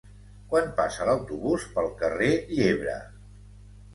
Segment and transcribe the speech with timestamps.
[0.53, 2.95] Quan passa l'autobús pel carrer Llebre?